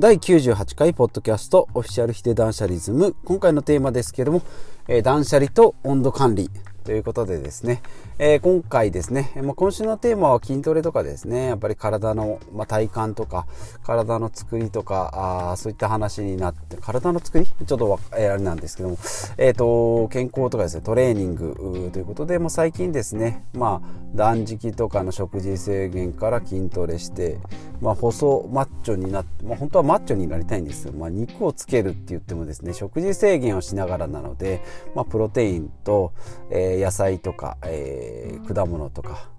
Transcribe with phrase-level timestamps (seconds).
[0.00, 3.14] 第98回ポッドキャストオフィシャルヒデ断捨リズム。
[3.22, 4.42] 今回のテーマですけれども、
[4.88, 6.48] えー、断捨離と温度管理。
[6.84, 7.82] ということでですね、
[8.18, 13.46] えー、今回ですね、まあ、今週のテーマは筋トレとかですね、やっぱり体の、まあ、体幹とか、
[13.84, 17.46] 体の作りとか、あそういった話になって、体の作り？
[17.46, 18.98] ちょっとわ、えー、あれなんですけども、
[19.36, 27.38] えっ、ー、と、健康とかですね、トレーニングということで、もう最近ですね、まあ、断食とかの食事制限から筋トレして、
[27.80, 30.92] まあ、細マッチョになって、まあ、本当はマッチョになりたいんですよ。
[30.92, 34.62] まあ、肉をつけるって言ってもですね、食事制限をしながらなので、
[34.94, 36.12] まあ、プロテインと、
[36.50, 39.30] えー野菜とか、えー、果物とか、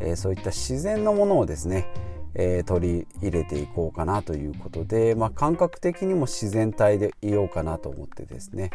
[0.00, 1.86] えー、そういった自然のものをですね、
[2.34, 8.70] えー、取り入れていこうかなということで、まあ、感覚的にも自然体でいようかなと思ってですね。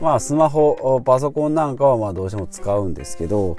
[0.00, 3.56] まあスマホパソコンなんかはまあどうしても使うんですけど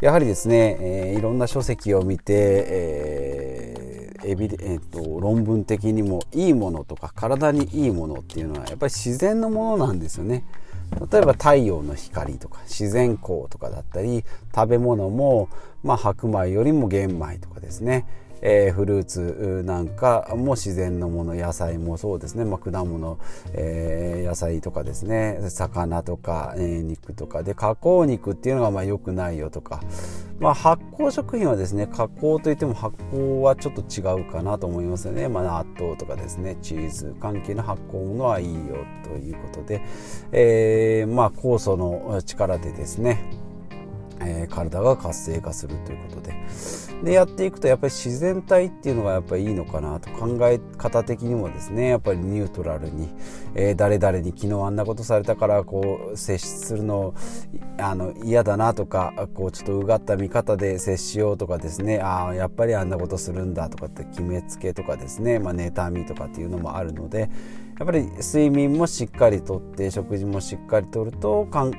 [0.00, 2.32] やはりですね、えー、いろんな書籍を見て、
[2.68, 3.85] えー、
[4.26, 10.44] エビえーと論文的にもいいものとか体にいいものっていうのはやっぱり自然のものなんですよね。
[11.10, 15.48] 例えば太陽の光とか自然光とかだったり食べ物も、
[15.82, 18.06] まあ、白米よりも玄米とかですね。
[18.42, 23.18] えー、フルーツなんかも自然のもの野菜もそうですね、まあ、果物、
[23.54, 25.38] えー、野菜とかですね。
[25.48, 27.42] 魚とか、えー、肉とか。
[27.42, 29.80] で加工肉っていうのがまあ良くないよとか、
[30.38, 39.82] まあ、発酵食品はですね加工といっても発酵はちょっと違うかなと思いますよね、まあ、納豆とかですねチーズ関係の発酵ものはいいよということで、
[40.32, 43.45] えー、まあ酵素の力でですね
[44.26, 46.34] えー、体が活性化するということで。
[47.04, 53.10] でやっていくとやっぱり自然体っていうのがやっぱりいいのかなと考え方的にもですねやっぱりニュートラルに、
[53.54, 57.14] えー、誰々に昨日あんなことされたからこう接するの
[57.78, 67.28] あの嫌だなとかこうちょっとうがった見方で接しようとかですねああやっぱりあんなことするんだとかって決めつけとかですね、まあ、妬みとかっていうのもあるので
[67.78, 71.70] やっぱり睡眠もしっかりとって食事もしっかりとると考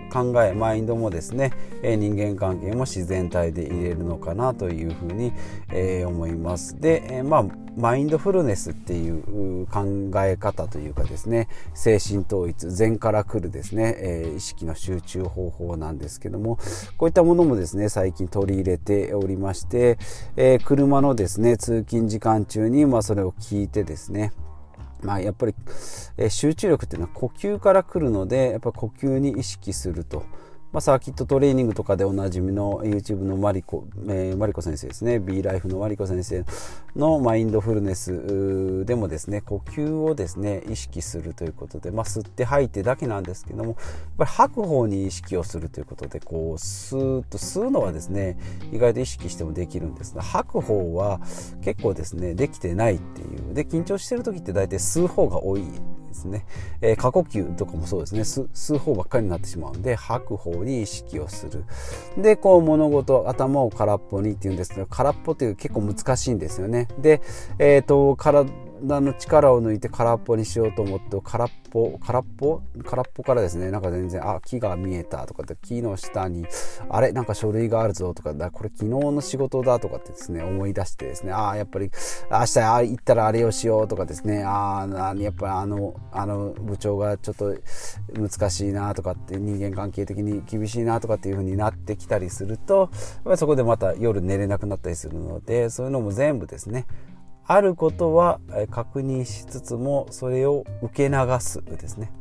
[0.44, 5.34] えマインドもですね人間関係も自然体で入れるのかなというふうに、
[5.70, 6.80] えー、思います。
[6.80, 16.58] で、えー、まあマインドフルネスっていう考え方というかですね精神統一禅から来るですね、えー、意識の集中方法なんですけども
[16.98, 19.98] こういったものもですね最近取り入れておりまして、
[20.36, 24.32] え車のですね通勤時間中にまあそれを聞いてですね
[25.04, 25.56] まあ、やっぱり、
[26.18, 30.24] え集中力っていうのは呼吸から来るのでやっぱ呼吸に意識すると。
[30.74, 35.18] まあ、サーキットトレーニングとかでおなじみの YouTube のマリコ,、えー、マリコ先生ですね。
[35.20, 36.44] B ライフのマリコ先生
[36.96, 43.76] のマインドフルネスでもですね呼吸をですね意識するということで、まあ、吸って吐いてだけなんですけどもやっ
[44.18, 48.38] ぱり吐く方に意識をするということでこうスーッと吸うのはですね
[48.72, 51.22] 意外と意識してもできるんですが吐く方は
[51.62, 53.54] 結構ですねできてないっていう。
[53.54, 55.64] で緊張してる時って大体吸う方が多い。
[56.08, 56.46] ですね、
[56.82, 58.22] えー、過呼吸とかもそうですね。
[58.22, 61.64] 吸う方ばっかりになってしまうんで吐く方に意識をする。
[62.18, 66.88] でこう物事頭を空っぽにっていうんですけど空っぽっていう結構難しいんですよね。
[67.00, 67.22] で
[67.60, 68.16] えっ、ー、と
[68.78, 72.62] 体の力を抜いて空っぽにしようと思って空っぽ空っぽ？
[72.86, 73.72] 空っぽからですね。
[73.72, 76.46] なんか全然あ木が見えたとかって木の下に
[76.90, 77.12] あれ？
[77.12, 81.34] なんか書類があるぞとかだこれ昨日の仕事だとかってですね思い出してですね。
[81.34, 81.92] ああやっぱり
[82.32, 84.44] 明日あ行ったらあれをしようとかですね。
[84.44, 87.56] ああやっぱりあのあの部長がちょっと
[88.14, 92.90] 難しいなとかって人間関係的に厳しいなとかっていう風になってきたりすると
[93.36, 96.86] そこでまた夜寝れなくなったりするのでそういうのも全部ですね
[97.48, 102.12] あることは確認しつつもそれを受け流すですね。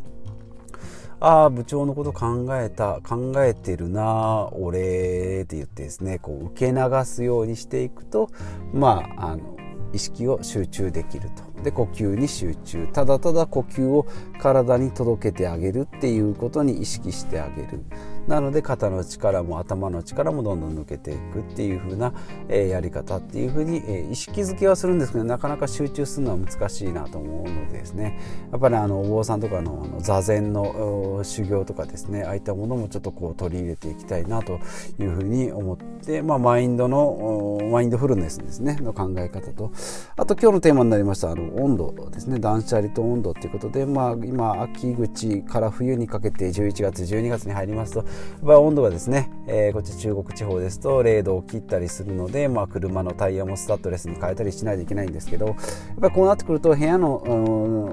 [1.18, 8.30] ああ部長のこと考えた考えてるな俺って言ってですねこう受け流すようにしていくと
[8.74, 9.56] まああの
[9.94, 11.55] 意識を集中できると。
[11.62, 12.88] で呼吸に集中。
[12.92, 14.06] ただただ呼吸を
[14.40, 17.80] 体に届けてあげるっていうことに意識してあげる。
[18.26, 22.12] なので肩の力も頭の力もどんどん抜けていくっていう風な、
[22.48, 28.18] え、やり方っていう風に、え、意識づけはするんですけどなかなか集中するのは難しいなと思うのでですね。
[28.50, 34.58] やっぱりあのお坊さんとかのあの座禅の修行とかですねああいったものもちょっとこう取り入れていきたいなと
[34.98, 39.72] いう風に思って、まあ、マインドのマインドフルネスですねの考え方と。
[40.16, 42.38] あと今日のテーマになりましたあの温度ですね。
[42.38, 48.04] 断捨離と温度ということで、まあ、今秋口から冬にかけて11月12月に入りますと
[48.44, 55.56] ぱ温度がですね、えー、こっち中国地方ですと0度を切ったりするので、まあ、車のタイヤもスタッドレスに変えたりしないといけないんですけどやっ
[56.00, 57.16] ぱこうなってくると部屋の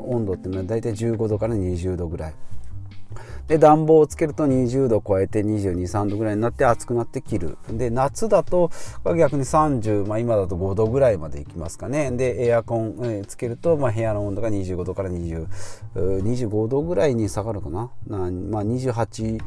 [0.10, 2.34] 温度っていうのは大体15度から20度ぐらい。
[3.48, 7.58] で暖房をつけると20度超えて22、3度ぐらいになって暑くなって切る。
[7.70, 8.72] で夏だと
[9.18, 12.12] 逆に30、まあ、今だと5度ぐらいまでいきますかね。
[12.12, 15.48] でエアコン、つけると、まあ、部屋の温度が25度から20
[15.96, 17.92] 25度ぐらいに下がるかな。
[18.08, 19.40] な、まあ、28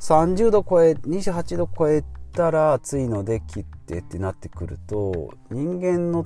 [0.00, 2.02] 30度超え28度超え
[2.32, 6.24] たら暑いので切ってってなってくると人間の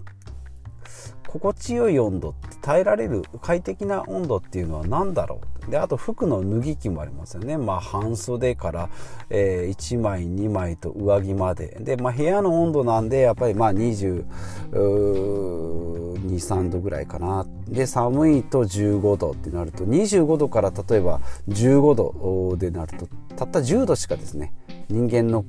[1.28, 5.70] 心地よい温度って耐えられる快適な温度っていうのは何だろう？
[5.70, 7.58] であと服の脱ぎ着もありますよね。
[7.58, 8.88] まあ半袖から、
[9.30, 11.76] えー、1枚2枚と上着まで。
[11.80, 17.46] で、まあ、部屋の温度なんでやっぱりまあ223度ぐらいかな。
[17.66, 24.52] で寒いと15度ってなると25度から例えば15度でなるとたった10度しかですね
[24.88, 25.44] 人間の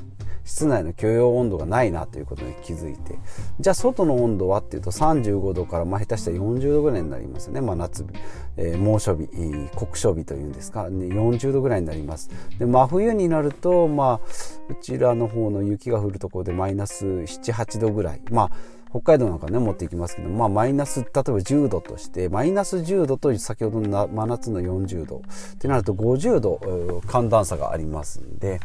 [0.46, 3.20] 室内の許容温度がないなということに気づいて
[3.60, 8.10] じゃあ外の温度はっていうと35度からまあ下手したら40度ぐらいになりますよね、まあ、夏日、
[8.58, 9.28] えー、猛暑日
[9.76, 12.30] 酷暑日というんですか、ね、40度ぐらいになります。
[12.60, 14.26] で真冬になるとまあ
[14.70, 18.22] うちらの方の雪が降るところでマイナス78度ぐらい。
[18.32, 18.52] まあ
[18.90, 25.18] 北海道なんかね持っていきますけど、まあ、マイナス例えば10度としてマイナス10度と先ほどの真夏の40度。
[25.18, 28.62] ってなると50度寒暖差がありますんで。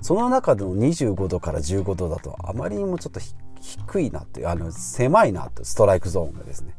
[0.00, 3.20] その中での25度から15度だとあまりにもちょっと
[3.60, 6.74] 低いなっていうあの狭いなとストライクゾーンがですね。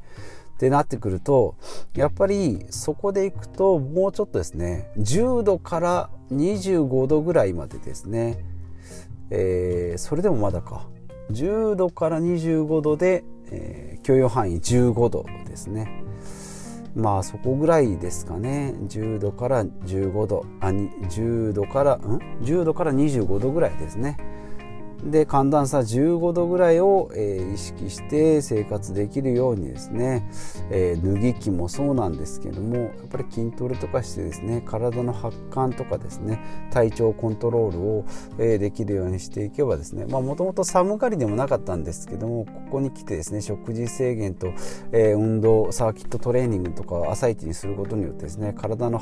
[0.56, 1.56] ってなってくると
[1.96, 8.40] やっぱりそこでいくともうちょっとですね10度から25度ぐらいまでですね、
[9.32, 10.88] えー、それでもまだか。
[11.32, 16.05] 10度から25度で、えー、許容範囲15度ですね。
[16.96, 18.74] まあそこぐらいですかね。
[18.88, 20.46] 10度から15度。
[20.62, 24.18] あ10度からん？10度から25度ぐらいですね。
[25.04, 30.28] で寒暖差15度ぐらいを、えー、意識して生活できるようにですね、
[30.72, 36.40] えー、脱ぎ着もそうなんですけどもやっぱり筋トレとかしてですね体の発汗とかですね
[36.72, 38.06] 体調コントロールを、
[38.40, 44.54] えー、できるようにしていけばですねもともと寒がりでもなかったんですけどもここに来てですね食事制限と、
[44.92, 49.00] え運動サーキットトレーニングとか朝一にすることによってですね体の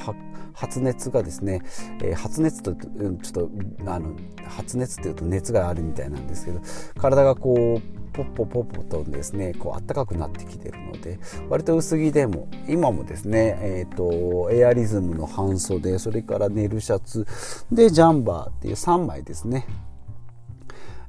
[0.54, 1.62] 発熱がですね、
[2.04, 3.50] え発熱とちょっと
[3.86, 4.16] あの
[4.48, 6.62] 発熱っていうと熱があるみたいなんですけど
[7.00, 11.20] 体がこうポッポポッポとですねこう暖かくなってきてるので
[11.50, 17.26] 割と薄着でも今もですね、えーと、エアリズムの半袖それからネルシャツ
[17.72, 19.66] でジャンバーっていう3枚ですね。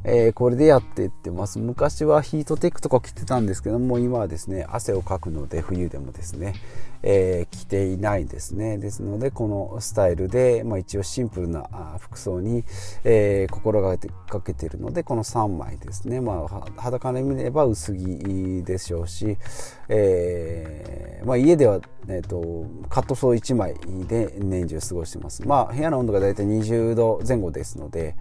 [0.06, 1.58] えー、これでやっていってます。
[1.58, 6.54] 昔はヒートテックとか着てたんですけども今はですね汗をかくので冬でもですね、
[7.06, 8.78] えー、着ていないですね。
[8.78, 12.64] ですのでこのスタイルで、まあ、一応シンプルな服装に、
[13.04, 19.36] えー、心がけているのでこの3枚ですね、まあ、裸で見れば薄着でしょうし、
[19.88, 23.74] えーまあ、家では、えーと、カットソー1枚
[24.06, 25.46] で年中過ごしてます。
[25.46, 28.16] まあ部屋の温度が大体20度前後ですので、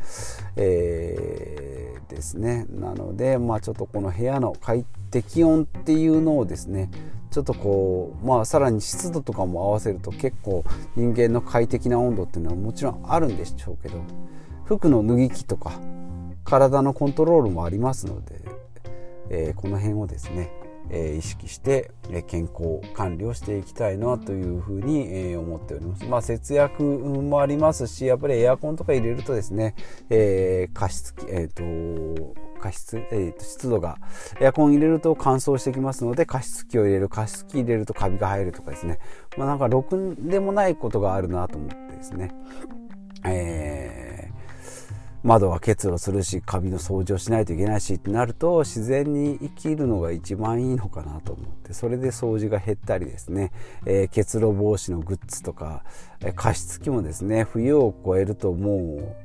[0.56, 2.66] え、ですね。
[2.70, 6.90] なのでまあちょっとこの部屋の快適温っていうのをですね
[7.34, 10.64] ちょっとこうまあさらに湿度とかも合わせると結構
[10.96, 14.04] 人間の快適な温度っていうのはもちろんあるんでしょうけど
[14.66, 15.80] 服の脱ぎ着とか
[16.44, 18.42] 体のコントロールもありますので、
[19.30, 20.52] えー、この辺をですね
[20.90, 21.92] え意識して、
[22.28, 26.06] 健康管理をしていきたいなというふうに、え思っております。
[26.06, 29.76] まあ、節約もありますしやっぱりエアコンとか入れるとですね、
[30.10, 33.98] え、加湿器、えーと、加湿、えーと、湿度が
[34.40, 39.00] エアコン入れると乾燥してきますので加湿器を入れる加湿器入れるとカビが生えるとかですね、
[39.38, 42.32] まあ、なんかろくでもないことがあるなと思ってですね、
[43.26, 44.34] えー
[45.24, 53.54] 窓は結露するしカビの掃除をしないといけないしってなると自然に生きるのが一番いいのかなと思ってそれで掃除が減ったりですね、
[53.86, 55.86] えー、結露防止のグッズとか、
[56.20, 59.16] えー、加湿器もですね冬を越えるともう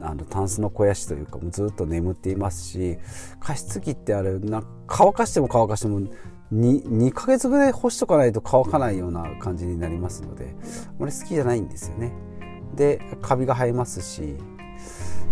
[0.00, 2.98] あのタンスの肥やしというかもうずっと眠っていますし
[3.40, 6.08] 加湿器ってあれな乾かしても乾かしても 2,
[6.52, 10.54] 2ヶ月ぐらい干しとかないと乾かないような感じになりますので
[10.88, 12.12] あまり好きじゃないんですよね。
[12.74, 14.36] でカビが生えますし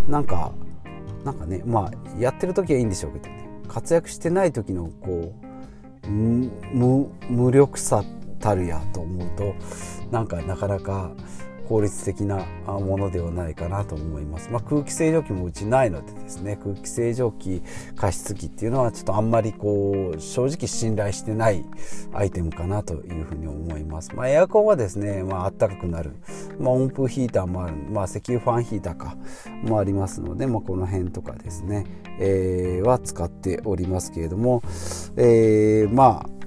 [0.09, 0.53] なんか
[1.25, 3.49] なんかねまあやってる時はいいんでしょうけどね。
[3.69, 5.35] 活躍してない時のこ
[6.05, 8.05] う無無力さ
[8.39, 9.55] たるやと思うと
[10.11, 11.13] なんかなかなか
[11.73, 17.63] 効率的なものではないかなと思います、まあ、空気清浄機もうちないのでですね空気清浄機
[17.97, 21.65] 加湿器っていうのはちょっとあんまりこう正直信頼してない
[22.13, 26.13] アイテムかなというふうに思います、まあ、エアコンはですね、まあったかくなる、
[26.61, 29.17] まあ、温風ヒーターもある、まあ、石油ファンヒーターか
[29.63, 31.87] もありますので、まあ、この辺とかですね、
[32.21, 34.63] えー、は使っておりますけれども、
[35.17, 36.43] えー、まあ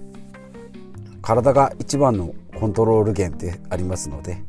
[1.24, 4.44] 体が一番のコントロール源ってありますので、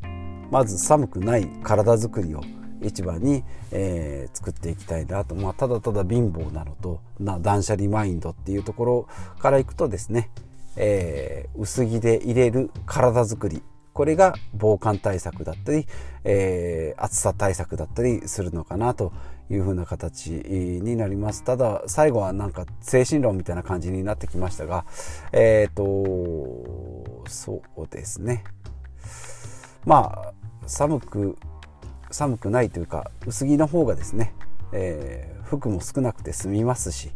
[0.50, 2.42] まず寒くない体づくりを
[2.82, 10.30] 一番に、えー、作っていきたいなと、まあ、ただただ貧乏なのとな断捨離マインドっていうところからいくとですね、
[10.76, 13.62] えー、薄着で入れる体づくり。
[13.92, 15.86] これが防寒対策だったり、
[16.22, 19.10] えー、暑さ対策だったりするのかなと
[19.50, 21.44] いうふうな形になります。
[21.44, 24.84] ただ最後はなんか精神論みたいな感じになってきましたが
[25.32, 28.44] えっ、ー、とそうですね。
[29.86, 30.32] まあ
[30.66, 31.38] 寒く
[32.10, 34.34] 寒くないというか薄着の方がですね、
[34.72, 37.10] えー、服も少なくて済みますし、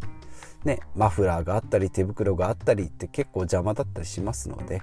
[0.65, 4.83] ね、マフラーがあったり手袋があったりって結構邪魔だったりしますので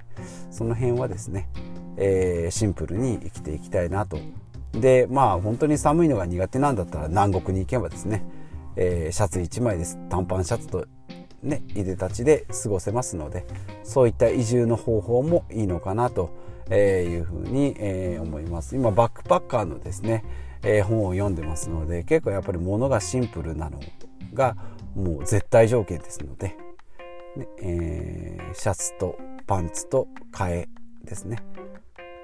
[0.50, 1.48] その辺はですね、
[1.96, 4.18] えー、シンプルに生きていきたいなと。
[4.72, 8.22] でまあ本当に寒いのが苦手なんだったら南国に行けばですね、
[8.76, 9.98] えー、シャツ1枚です。
[10.10, 10.86] 短パンシャツと
[11.42, 13.46] ねいでたちで過ごせますので
[13.82, 16.30] そういった移住の方法もいいのかなと
[16.70, 18.76] えいうふうに、え思います。
[18.76, 20.24] 今バックパッカーのですね、
[20.62, 23.80] え本を読んでますので結構やっぱり物がシンプルなの
[24.34, 24.56] が
[24.94, 26.56] もう絶対条件ですので、
[27.36, 30.68] ねえー、シャツとパンツと替え
[31.04, 31.38] ですね、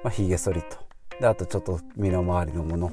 [0.03, 0.85] まあ、ヒゲ剃りと。
[1.21, 2.93] であとちょっと身の回りのもの、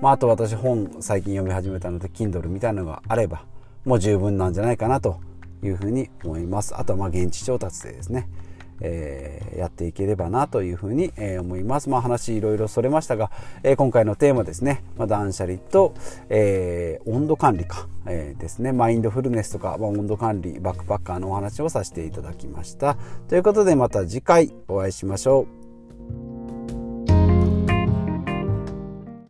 [0.00, 3.44] まあ、あと私本最近読み始めたので Kindle みたいなのがあれば
[3.84, 5.20] もう十分なんじゃないかなと
[5.64, 6.76] いうふうに思います。
[6.76, 8.28] あとはまあ現地調達でですね。
[8.80, 11.88] えー、やっていければなというふうに、えー、思います。
[11.88, 13.30] まあ話いろいろそれましたが、
[13.62, 15.94] えー、今回のテーマですね、まあ、断捨離と、
[16.28, 22.96] え温度管理か、えですね、マインドフルネスとか、まあ、温度管理、バックパッカーのお話をさせていただきました。
[23.28, 25.59] ということでまた次回お会いしましょう。